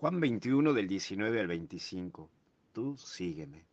Juan 0.00 0.18
21 0.18 0.72
del 0.72 0.88
19 0.88 1.40
al 1.40 1.46
25. 1.46 2.30
Tú 2.72 2.96
sígueme. 2.96 3.66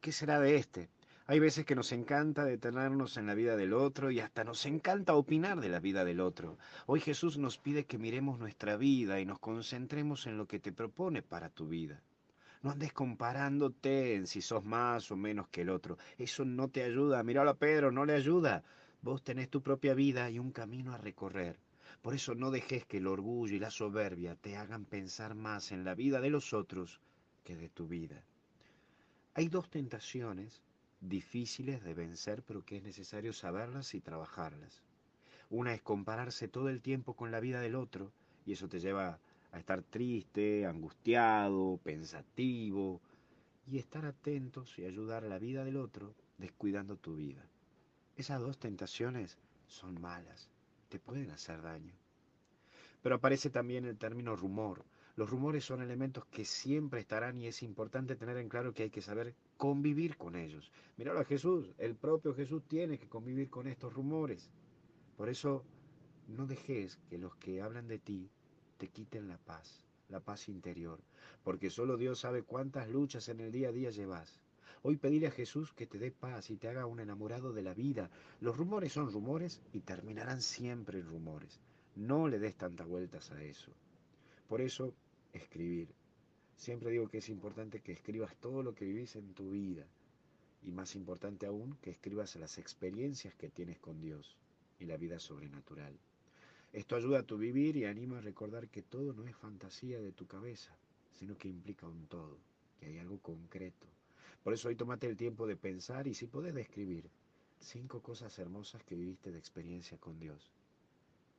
¿Qué 0.00 0.10
será 0.10 0.40
de 0.40 0.56
este? 0.56 0.88
Hay 1.28 1.38
veces 1.38 1.64
que 1.64 1.76
nos 1.76 1.92
encanta 1.92 2.44
detenernos 2.44 3.16
en 3.16 3.28
la 3.28 3.34
vida 3.34 3.56
del 3.56 3.72
otro 3.72 4.10
y 4.10 4.18
hasta 4.18 4.42
nos 4.42 4.66
encanta 4.66 5.14
opinar 5.14 5.60
de 5.60 5.68
la 5.68 5.78
vida 5.78 6.04
del 6.04 6.18
otro. 6.18 6.58
Hoy 6.86 6.98
Jesús 6.98 7.38
nos 7.38 7.58
pide 7.58 7.84
que 7.84 7.96
miremos 7.96 8.40
nuestra 8.40 8.76
vida 8.76 9.20
y 9.20 9.24
nos 9.24 9.38
concentremos 9.38 10.26
en 10.26 10.36
lo 10.36 10.48
que 10.48 10.58
te 10.58 10.72
propone 10.72 11.22
para 11.22 11.48
tu 11.48 11.68
vida. 11.68 12.02
No 12.60 12.72
andes 12.72 12.92
comparándote 12.92 14.16
en 14.16 14.26
si 14.26 14.42
sos 14.42 14.64
más 14.64 15.12
o 15.12 15.16
menos 15.16 15.46
que 15.46 15.60
el 15.60 15.70
otro. 15.70 15.96
Eso 16.18 16.44
no 16.44 16.66
te 16.66 16.82
ayuda. 16.82 17.22
Míralo 17.22 17.50
a 17.50 17.56
Pedro, 17.56 17.92
no 17.92 18.04
le 18.04 18.14
ayuda. 18.14 18.64
Vos 19.00 19.22
tenés 19.22 19.48
tu 19.48 19.62
propia 19.62 19.94
vida 19.94 20.28
y 20.28 20.40
un 20.40 20.50
camino 20.50 20.92
a 20.92 20.98
recorrer. 20.98 21.60
Por 22.02 22.14
eso 22.14 22.34
no 22.34 22.50
dejes 22.50 22.84
que 22.86 22.98
el 22.98 23.06
orgullo 23.06 23.54
y 23.54 23.58
la 23.58 23.70
soberbia 23.70 24.34
te 24.36 24.56
hagan 24.56 24.84
pensar 24.84 25.34
más 25.34 25.72
en 25.72 25.84
la 25.84 25.94
vida 25.94 26.20
de 26.20 26.30
los 26.30 26.52
otros 26.52 27.00
que 27.44 27.56
de 27.56 27.68
tu 27.68 27.88
vida. 27.88 28.22
Hay 29.34 29.48
dos 29.48 29.68
tentaciones 29.70 30.62
difíciles 31.00 31.82
de 31.82 31.94
vencer, 31.94 32.42
pero 32.42 32.64
que 32.64 32.76
es 32.76 32.82
necesario 32.82 33.32
saberlas 33.32 33.94
y 33.94 34.00
trabajarlas. 34.00 34.82
Una 35.50 35.74
es 35.74 35.82
compararse 35.82 36.48
todo 36.48 36.68
el 36.68 36.82
tiempo 36.82 37.14
con 37.14 37.30
la 37.30 37.40
vida 37.40 37.60
del 37.60 37.74
otro, 37.74 38.12
y 38.44 38.52
eso 38.52 38.68
te 38.68 38.80
lleva 38.80 39.18
a 39.52 39.58
estar 39.58 39.82
triste, 39.82 40.66
angustiado, 40.66 41.80
pensativo, 41.82 43.00
y 43.66 43.78
estar 43.78 44.04
atentos 44.06 44.78
y 44.78 44.84
ayudar 44.84 45.24
a 45.24 45.28
la 45.28 45.38
vida 45.38 45.64
del 45.64 45.76
otro 45.76 46.14
descuidando 46.38 46.96
tu 46.96 47.16
vida. 47.16 47.44
Esas 48.16 48.40
dos 48.40 48.58
tentaciones 48.58 49.38
son 49.66 50.00
malas 50.00 50.48
te 50.88 50.98
pueden 50.98 51.30
hacer 51.30 51.62
daño. 51.62 51.94
Pero 53.02 53.16
aparece 53.16 53.50
también 53.50 53.84
el 53.84 53.98
término 53.98 54.34
rumor. 54.34 54.84
Los 55.16 55.30
rumores 55.30 55.64
son 55.64 55.82
elementos 55.82 56.24
que 56.26 56.44
siempre 56.44 57.00
estarán 57.00 57.38
y 57.38 57.46
es 57.46 57.62
importante 57.62 58.16
tener 58.16 58.36
en 58.36 58.48
claro 58.48 58.72
que 58.72 58.84
hay 58.84 58.90
que 58.90 59.02
saber 59.02 59.34
convivir 59.56 60.16
con 60.16 60.36
ellos. 60.36 60.70
Míralo 60.96 61.20
a 61.20 61.24
Jesús, 61.24 61.72
el 61.78 61.96
propio 61.96 62.34
Jesús 62.34 62.62
tiene 62.68 62.98
que 62.98 63.08
convivir 63.08 63.50
con 63.50 63.66
estos 63.66 63.92
rumores. 63.92 64.50
Por 65.16 65.28
eso 65.28 65.64
no 66.28 66.46
dejes 66.46 66.98
que 67.08 67.18
los 67.18 67.34
que 67.36 67.62
hablan 67.62 67.88
de 67.88 67.98
ti 67.98 68.30
te 68.76 68.88
quiten 68.88 69.26
la 69.26 69.38
paz, 69.38 69.84
la 70.08 70.20
paz 70.20 70.48
interior, 70.48 71.00
porque 71.42 71.70
solo 71.70 71.96
Dios 71.96 72.20
sabe 72.20 72.42
cuántas 72.42 72.88
luchas 72.88 73.28
en 73.28 73.40
el 73.40 73.50
día 73.50 73.70
a 73.70 73.72
día 73.72 73.90
llevas. 73.90 74.40
Hoy 74.82 74.96
pedirle 74.96 75.26
a 75.26 75.32
Jesús 75.32 75.72
que 75.72 75.86
te 75.86 75.98
dé 75.98 76.10
paz 76.10 76.50
y 76.50 76.56
te 76.56 76.68
haga 76.68 76.86
un 76.86 77.00
enamorado 77.00 77.52
de 77.52 77.62
la 77.62 77.74
vida. 77.74 78.10
Los 78.40 78.56
rumores 78.56 78.92
son 78.92 79.10
rumores 79.10 79.60
y 79.72 79.80
terminarán 79.80 80.40
siempre 80.40 81.00
en 81.00 81.06
rumores. 81.06 81.58
No 81.96 82.28
le 82.28 82.38
des 82.38 82.54
tantas 82.54 82.86
vueltas 82.86 83.30
a 83.32 83.42
eso. 83.42 83.72
Por 84.48 84.60
eso, 84.60 84.94
escribir. 85.32 85.88
Siempre 86.56 86.90
digo 86.90 87.08
que 87.08 87.18
es 87.18 87.28
importante 87.28 87.80
que 87.80 87.92
escribas 87.92 88.36
todo 88.36 88.62
lo 88.62 88.74
que 88.74 88.84
vivís 88.84 89.16
en 89.16 89.34
tu 89.34 89.50
vida. 89.50 89.84
Y 90.62 90.70
más 90.70 90.94
importante 90.94 91.46
aún, 91.46 91.76
que 91.82 91.90
escribas 91.90 92.36
las 92.36 92.58
experiencias 92.58 93.34
que 93.34 93.48
tienes 93.48 93.78
con 93.78 94.00
Dios 94.00 94.36
y 94.78 94.84
la 94.84 94.96
vida 94.96 95.18
sobrenatural. 95.18 95.98
Esto 96.72 96.96
ayuda 96.96 97.20
a 97.20 97.22
tu 97.22 97.38
vivir 97.38 97.76
y 97.76 97.84
anima 97.84 98.18
a 98.18 98.22
recordar 98.22 98.68
que 98.68 98.82
todo 98.82 99.12
no 99.12 99.26
es 99.26 99.34
fantasía 99.34 100.00
de 100.00 100.12
tu 100.12 100.26
cabeza, 100.26 100.76
sino 101.18 101.36
que 101.36 101.48
implica 101.48 101.88
un 101.88 102.06
todo, 102.06 102.38
que 102.78 102.86
hay 102.86 102.98
algo 102.98 103.18
concreto, 103.18 103.86
por 104.48 104.54
eso 104.54 104.68
hoy 104.68 104.76
tomate 104.76 105.06
el 105.06 105.14
tiempo 105.14 105.46
de 105.46 105.56
pensar 105.56 106.06
y 106.06 106.14
si 106.14 106.26
podés 106.26 106.54
describir 106.54 107.10
cinco 107.60 108.00
cosas 108.00 108.38
hermosas 108.38 108.82
que 108.82 108.94
viviste 108.94 109.30
de 109.30 109.38
experiencia 109.38 109.98
con 109.98 110.18
Dios. 110.18 110.54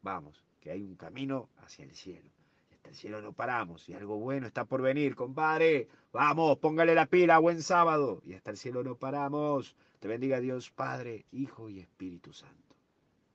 Vamos, 0.04 0.44
que 0.60 0.70
hay 0.70 0.84
un 0.84 0.96
camino 0.96 1.50
hacia 1.58 1.86
el 1.86 1.96
cielo. 1.96 2.30
Y 2.70 2.76
hasta 2.76 2.90
el 2.90 2.96
cielo 2.96 3.20
no 3.20 3.34
paramos 3.34 3.90
y 3.90 3.96
algo 3.96 4.20
bueno 4.20 4.46
está 4.46 4.64
por 4.66 4.84
venir, 4.84 5.16
compadre. 5.16 5.88
Vamos, 6.14 6.60
póngale 6.60 6.94
la 6.94 7.08
pila, 7.08 7.40
buen 7.40 7.64
sábado. 7.64 8.22
Y 8.28 8.36
hasta 8.36 8.52
el 8.52 8.58
cielo 8.58 8.84
no 8.84 8.94
paramos. 8.94 9.76
Te 9.98 10.08
bendiga 10.08 10.40
Dios 10.40 10.70
Padre, 10.70 11.26
Hijo 11.32 11.68
y 11.68 11.80
Espíritu 11.80 12.32
Santo. 12.32 12.76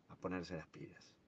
A 0.08 0.14
ponerse 0.14 0.56
las 0.56 0.68
pilas. 0.68 1.14